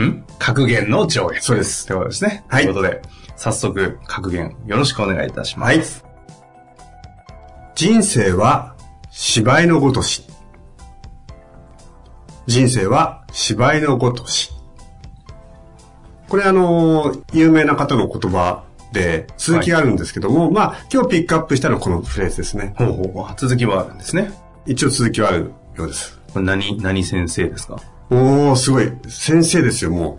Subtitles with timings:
[0.00, 0.24] ん？
[0.38, 1.42] 格言の条約。
[1.42, 2.44] そうですということですね。
[2.48, 3.02] はいということで、
[3.36, 6.04] 早速、格言、よろしくお願いいたしまはいす。。
[7.74, 8.76] 人生は
[9.10, 10.24] 芝居のごとし。
[12.46, 14.50] 人生は芝居のごとし。
[16.28, 22.74] これあの、有名な方の言葉で続きがあるんですけども、まあ今日ピックアップしたのはこのフレーズですね。
[22.76, 23.34] ほうほうほう。
[23.36, 24.32] 続きはあるんですね。
[24.66, 26.18] 一応続きはあるようです。
[26.32, 27.76] これ何、何先生ですか？
[28.10, 28.92] おー、すごい。
[29.08, 30.18] 先生ですよ、も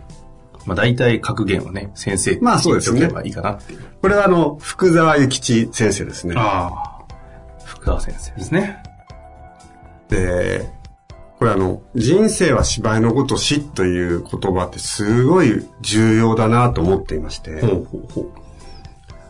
[0.66, 3.80] まあ大体格言はね、先生ってまあそうですね言っておけばいいかなっていう。
[3.80, 3.84] う。
[4.02, 6.36] これはあの、福沢諭吉先生ですね。
[6.38, 6.94] ああ。
[7.66, 8.82] 福川先生ですね。
[10.10, 10.70] で、
[11.40, 18.32] これあの、人生は芝居のごとしという言葉ってすごい重要だなと思っていまして、ほうほうほう。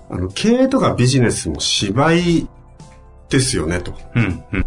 [0.10, 2.48] あの、経営とかビジネスも芝居
[3.30, 3.94] ですよねと。
[4.16, 4.66] うん、うん。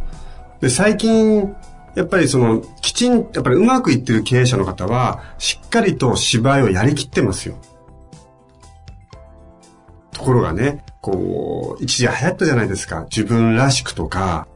[0.60, 1.54] で、最近、
[1.96, 7.56] やっぱりその、きちん、やっぱりうまくいってる経営者の方は、しっかりと芝居をやりきってますよ。
[10.12, 13.06] ところがね、こう、一時流行ったじゃないですか。
[13.10, 14.46] 自分らしくとか、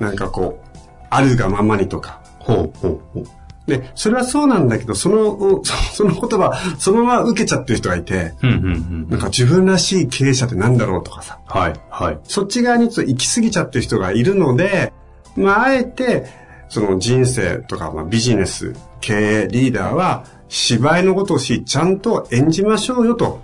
[0.00, 0.68] なんかこう、
[1.10, 2.20] あるがままにとか。
[2.40, 3.24] ほうほうほう。
[3.68, 8.68] で、それはそうなんだけど、その、そその言葉、そのまま受けちゃってる人がいて、うん、うん、う
[9.06, 9.08] ん。
[9.10, 12.18] なんか自分らしい経営者ってなんだろうとかさ、はい、はい。
[12.24, 14.92] そっち側にちょっと行き過ぎちゃってる人がいるので、
[15.36, 23.40] まあ、あえて、その人生とか、まあ、ビジネス、経営、リーダーは、芝居のことをし、ちゃんと演じましょうよ、と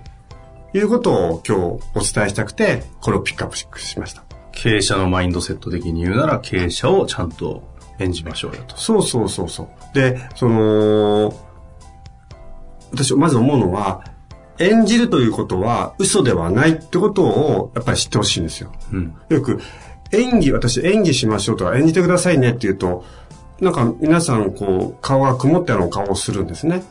[0.72, 4.24] いうことを今日お伝えしたくて、これをピックアップしました。
[4.52, 7.62] 経営者のマインドセット的に言うなら、経営者をちゃんと
[7.98, 8.76] 演じましょうよと。
[8.76, 9.68] そうそうそうそう。
[9.94, 11.34] で、その、
[12.92, 14.04] 私、まず思うのは、
[14.58, 18.70] 演じるということは嘘ではないってことをやっぱり知ってほしいんですよ。
[18.92, 19.16] うん。
[19.28, 19.60] よく、
[20.12, 23.04] 演技、私演技しましょうとか演じてくださいねって言うと、
[23.60, 26.82] なんか皆さんこう、顔が曇ったような顔をするんですね。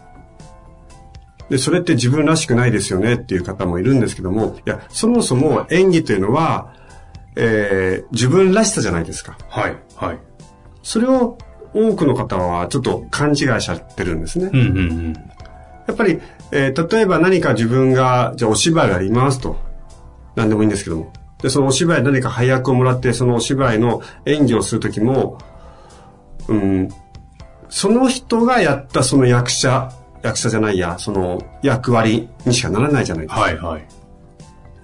[1.49, 6.73] で、それって自分らしくないですよねっていう方もいるんですけども、いや、そもそも演技というのは、
[7.35, 9.37] えー、自分らしさじゃないですか。
[9.49, 10.19] はい、はい。
[10.83, 11.37] それを
[11.73, 14.49] 多くの方はちょっと勘違いしちゃってるんですね。
[14.53, 15.13] うん、うん、うん。
[15.87, 16.19] やっぱり、
[16.51, 19.57] えー例えば何か自分が、じゃあお芝居をやりますと。
[20.35, 21.11] 何でもいいんですけども。
[21.43, 25.37] で、そのお芝居何か配役をもらって、そのお芝居の演技をするときも、
[26.47, 26.89] うん、
[27.67, 29.91] その人がやったその役者、
[30.23, 33.41] 役者じゃないや、その役割にしかならないじゃないですか。
[33.41, 33.85] はい、はい。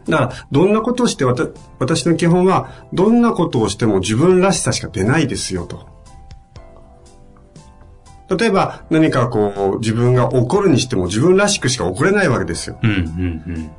[0.09, 1.47] だから、どんなことをして、わた
[1.79, 5.87] 私の基本は、どんなことをしても自分らしさしか出ないですよと。
[8.37, 12.77] 例えば、何かこう、自分が怒るにしても自分らしくしか怒れないわけですよ。
[12.83, 13.03] うん、うん、う
[13.59, 13.71] ん。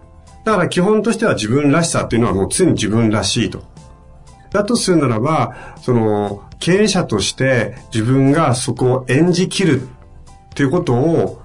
[0.45, 3.63] だから基本としては自分らしさっていうのはもう常に自分らしいと。
[4.51, 9.87] だとするならば、その、経営者として自分がそこを演じきるっ
[10.55, 11.41] ていうことを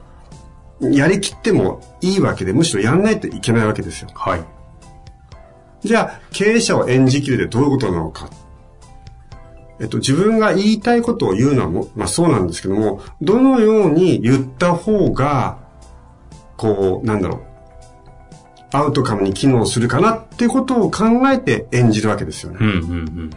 [0.81, 4.09] やりきってもいいわけで、むしろやんないといけないわけですよ。
[4.13, 4.44] はい。
[5.83, 8.29] じゃあ、経営者を演じきるってどういうことなのか。
[9.79, 15.59] えっと、自分が言いたいことを言うのはも、まあそうなんですけども、どのように言った方が、
[16.57, 17.41] こう、なんだろう、
[18.75, 22.57] アウトカムに機能するかなってことを考えて演じるわけですよね。
[22.62, 23.30] うん、うん、うん。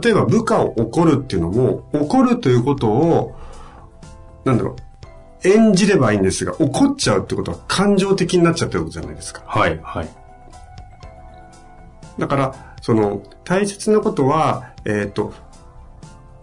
[0.00, 3.36] 例えば部下を怒るっていうのも、怒るということを、
[4.44, 4.76] なんだろ
[5.44, 9.42] う、演じればいいんですが、怒っちゃうってことは感情的になっちゃってることじゃないですか。
[9.46, 10.08] はい、はい。
[12.18, 15.32] だから、その、大切なことは、えっ、と、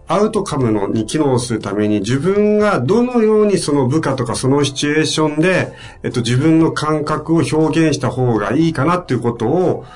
[0.06, 5.72] アウトカムのに機能するために自分がどのようにその部下とかそのシチュエーションで、
[6.02, 9.86] えっと、自分の感覚を表現した方がいいかなっていうことを、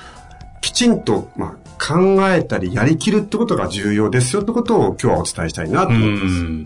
[0.61, 6.25] きちんと、まあ、考えたりやりきるってことが重要ですよってことを今日はお伝えしたいなとう思います。
[6.43, 6.63] ん。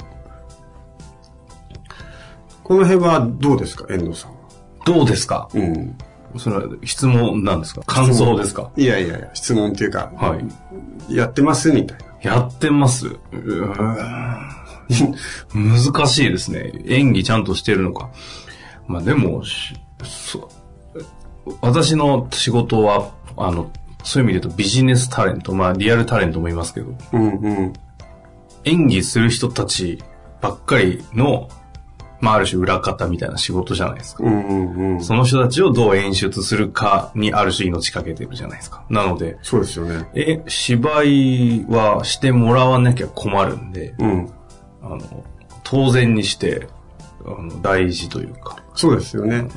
[2.64, 4.38] この辺はどうですか、遠藤さんは？
[4.86, 5.50] どうですか？
[5.54, 5.98] うん。
[6.38, 7.82] それは質問なんですか？
[7.86, 8.72] 感想ですか？
[8.78, 10.38] いやいやいや、質問っていうか、は
[11.10, 11.14] い。
[11.14, 12.06] やってますみたいな。
[12.24, 13.08] やってます。
[13.08, 13.72] うー
[15.58, 16.72] ん難しいですね。
[16.88, 18.10] 演技ちゃんとしてるのか。
[18.88, 19.44] まあでも、
[21.62, 23.72] 私の仕事は、あの、
[24.04, 27.74] そういう意味で言うとビジネスタレント、まあリアルタレントも言いますけど、うんうん。
[28.66, 30.02] 演技する人たち
[30.42, 31.50] ばっかりの、
[32.24, 34.24] まあある種裏方みたいな仕事じゃないですか。
[34.24, 35.04] うんうんうん。
[35.04, 38.86] その人たちをどう演出するかにある種命かけてるじゃないですか。
[38.90, 40.10] なので、そうですよね。
[40.16, 44.30] え、芝居はしてもらわなきゃ困るんで、うん。
[44.82, 45.26] あの、
[45.66, 46.70] 当然にして、
[47.26, 48.64] あの、大事というか。
[48.74, 49.50] そうですよね。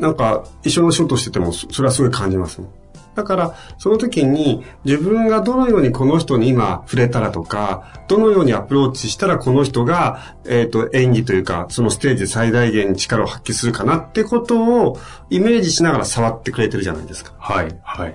[0.00, 2.70] なんか、一緒の仕事してても、そそれはすごい感じますもん。
[3.14, 14.98] だから、その時に自分がどのようにこの人に今触れたらとか、どのようにアプローチしたらこの人が、えっ、と、演技というか、そのステージで最大限に力を発揮するかなってことを
[15.30, 17.32] イメージしながら触ってくれてるじゃないですか。
[17.38, 18.14] はい、はい。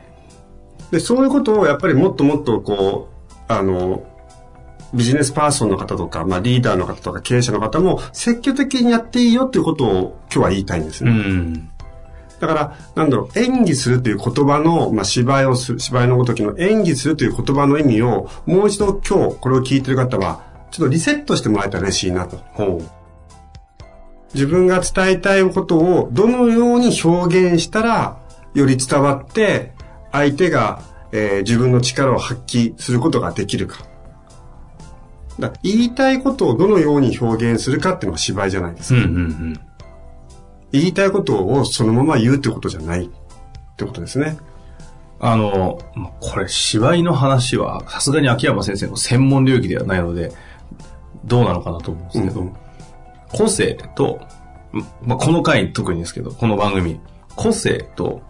[0.92, 4.04] で、そういうことをやっぱりもっともっとこう、あの、
[4.94, 11.14] ビジネスパーソンの方とか、まあリーダーの方とか経営者の方も積極的にやっていいよっていうことを今日は言いたいんですうね。
[11.14, 11.73] ん。
[12.44, 22.38] だから、なんだろう、演技するという言葉の、まあ芝居をする、芝居のごときの演技するという言葉の意味を、もう一度今日これを聞いてる方は、ちょっとリセットしてもらえたら嬉しいなと。
[22.52, 22.82] ほ
[24.34, 28.18] 自分が伝えたいことをどのように表現したら
[28.56, 29.72] より伝わって
[30.12, 30.82] 相手が、
[31.12, 33.86] えー自分の力を発揮することができるか。
[35.40, 38.98] だ言いたいことをどのように表現するかっていうのが芝居じゃないですう。
[38.98, 39.08] うか。
[39.08, 39.60] ん、うん、うん。
[40.74, 43.10] 言いたいことをそのまま言うってことじゃないっ
[43.78, 44.38] てことですね。
[45.20, 50.34] あの、まこれ、芝居の話は、さすがに秋山先生の専門領域ではないので、
[51.24, 52.54] どうなのかなと思うんですけど、うんうん
[53.34, 54.22] 個性と、
[55.02, 57.00] まあ、この回特にですけど、この番組、
[57.36, 58.22] 個性と、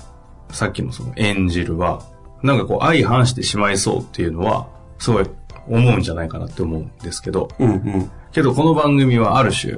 [0.50, 2.04] さっきのその演じるは、
[2.42, 4.68] なんかこう相反してしまいそうっていうのは、
[5.00, 5.26] すごい
[5.68, 8.12] 思うんじゃないかなって思うんですけど、うんうん。
[8.32, 9.78] けどこの番組はある種、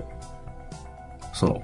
[1.34, 1.62] その、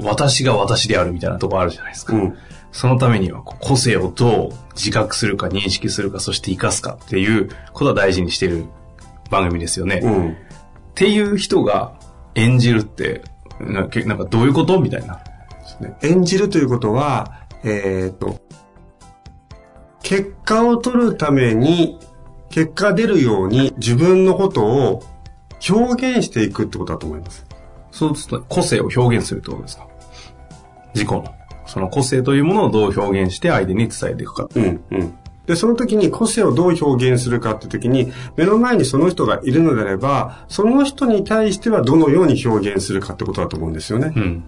[0.00, 2.14] 私が私であるみたいなとこあるじゃないですか。
[2.14, 2.38] うん。
[2.72, 8.64] そのためには個性をどう自覚するか認識するか、そして活かすかっていうことは大事にしている
[9.30, 9.98] 番組ですよね。
[9.98, 10.36] っうん。
[10.94, 11.94] ていう人が
[12.34, 13.22] 演じるって、
[13.60, 15.20] なけなんかどういうことみたいな。
[16.02, 18.40] 演じるということは、えっ、と、
[20.02, 21.98] 結果を取るために、
[22.50, 25.02] 結果が出るように自分のことを
[25.68, 27.43] 表現していくってことだと思います。
[27.94, 29.86] そうすると個性を表現するってことですか？
[30.94, 31.24] 自己の。
[31.66, 34.48] その個性というものをどう表現して相手に伝えていくか。
[34.54, 35.14] うん、うん。
[35.46, 44.12] で、その時に個性をどう表現するかって時に、目の前にその人がいるのであれば、その人に対してはどのように表現するかってことだと思うんですよね。
[44.14, 44.44] うん。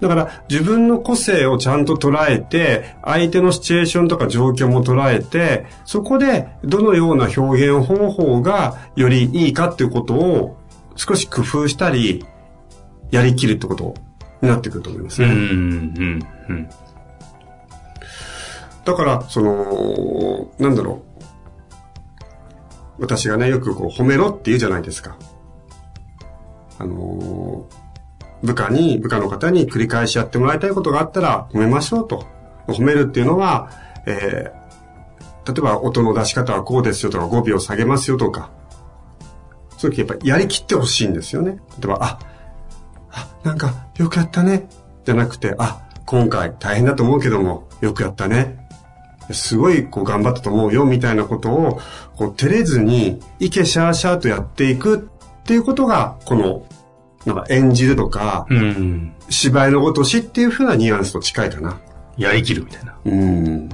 [0.00, 10.56] だから自分の個性をちゃんと捉えて、相手のシチュエーションとか状況も捉えて、そこでどのような表現方法がよりいいかっていうことを
[10.96, 12.24] 少し工夫したり、
[13.14, 13.94] やりきるってこと
[14.42, 15.36] になってくると思いますうん、うね。
[15.38, 16.68] ん、うん。
[18.84, 21.02] だから、その、なんだろ
[22.98, 23.02] う。
[23.02, 25.16] 私がね、よくこう褒めろって言うじゃないですか。
[26.78, 27.84] あのー
[28.42, 32.26] 部下に、部下の方に繰り返しやってもらいたいことがあったら褒めましょうと。
[32.66, 33.70] 褒めるっていうのは、
[34.06, 38.50] えー、例えば音の出し方はこうですよとか語尾を下げますよとか。
[39.78, 41.52] そういう時やっぱやりきってほしいんですよね。
[41.80, 42.18] 例えば、あ、あ、
[43.44, 44.68] なんかよくやったね。
[45.04, 48.66] じゃなくて、あ、今回大変だと思うけども、よくやったね。
[49.30, 51.80] すごいこう頑張ったと思うよみたいなことを、
[52.16, 56.66] こう照れずに、いけシャーシャーとやっていくっていうことが、この、
[57.24, 59.14] なんか演じるとか、うん。
[59.30, 61.80] 芝居のごとしっていう風なニュアンスと近いかな。
[62.16, 62.96] やりきるみたいな。
[63.04, 63.68] うん。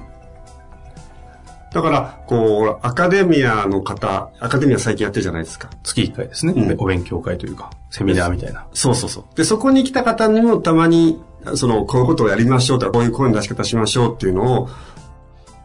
[1.73, 5.71] だから、こう、アカデミアの方、アカデミア最近やってるじゃないですか。
[5.85, 6.53] 月1回ですね。
[6.57, 8.67] うんお勉強会というか、セミナーみたいな。
[8.73, 9.25] そうそうそう。
[9.37, 11.23] で、そこに来た方にもたまに、
[11.55, 14.69] その、こういうことをやりましょうとか、こういう声の出し方しましょうっていうのを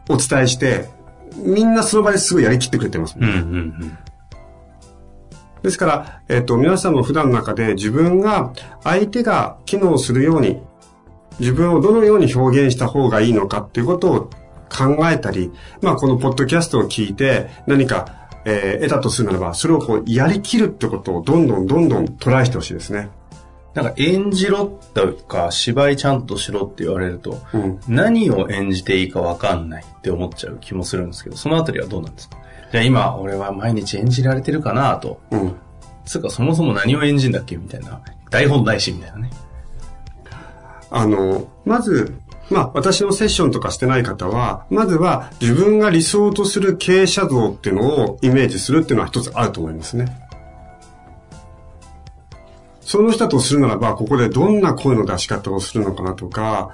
[0.07, 0.89] お伝えして、
[1.37, 3.15] みんなその場ですごいやりきってくれてます。
[3.17, 3.97] うん、うん、
[5.63, 10.61] ですから、えっ、と、皆さんも普段の中で自分が相手が機能するように、
[11.39, 14.29] 自分をどのように表現した方がいいのかっていうことを
[14.75, 15.51] 考えたり、
[15.81, 23.09] まあ、このポッドキャストを聞いて何か、えー得たとするならば、それをこう、やりきるってことをどんどんどんどんトライしてほしいですね。
[23.73, 27.79] なんか演じろとか芝居ちゃんとしろって言われると、うん。
[27.87, 32.37] 何を演じていいかわかんないって思っちゃう気もするんですけど、そのあたりはどうなんですか？
[32.71, 35.19] じゃあ今、俺は毎日演じられてるかなと。
[35.31, 35.55] うん。
[36.05, 37.57] つうかそもそも何を演じんだっけ？
[37.57, 37.99] みたいな。
[38.29, 39.29] 台本ないし、みたいなね。
[40.91, 42.15] あの、まず、
[42.49, 50.25] まあ、私のセッションとかしてない方は、まずは自分が理想とする経営者像っていうのをイメージするっていうのは一つあると思いますね。
[52.81, 56.69] その人とするならば、ここでどんな声の出し方をするのかなとか、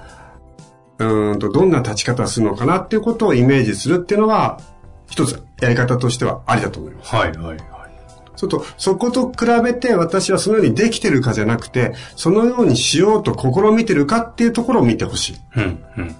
[0.98, 4.60] うんと、どんな立ち方をするのかなっていうことをイメージするっていうのは、
[5.08, 7.14] 一つやり方としてはありだと思います。
[7.14, 7.71] はい、はい。
[8.42, 15.36] ちょっと、そこと比べて私はそのようにできてるかじゃなくて、そのようにしようと試みてるかっていうところを見てほしい。
[15.56, 16.16] うん、うん。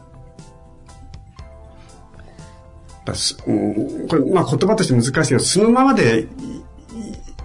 [4.08, 6.28] これ、まあ言葉として難しいけど、そのままで、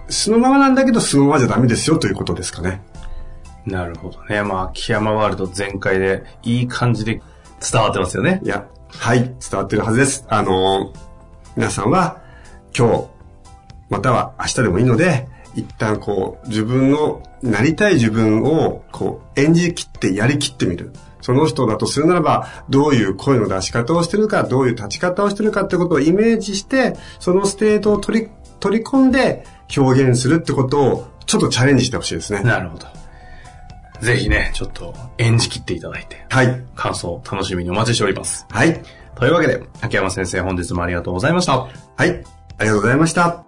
[0.08, 2.80] そのままなんだけど、そのままじゃダメですよということですかね。
[3.66, 4.44] なるほどね。
[4.44, 7.20] まあ、秋山ワールド全開で、いい感じで
[7.72, 8.40] 伝わってますよね。
[8.44, 10.24] いや、はい、伝わってるはずです。
[10.28, 10.92] あの
[11.56, 12.22] 皆さんは、
[12.76, 13.17] 今日、
[13.88, 20.92] または明日でもいいので、一旦こう、自分のなりたい自分を、こう、演じきってやりきってみる。
[21.20, 28.28] その人だとするならば、どういう声の出し方をしてるか、どういう立ち方をしてるかってことをイメージして、そのステートを取り、
[28.60, 29.44] 取り込んで
[29.76, 32.42] 表現するってことを、ちょっとチャレンジしてほしいですね。
[32.42, 32.86] なるほど。
[34.00, 36.24] ぜひね、ちょっと演じきっていただいて。
[36.30, 36.64] はい。
[36.76, 38.46] 感想、楽しみにお待ちしております。
[38.50, 38.80] はい。
[39.16, 41.58] というわけで、秋山先生、本日もありがとうございました。
[41.58, 41.70] はい。
[41.98, 42.14] あり
[42.58, 43.47] がとうございました。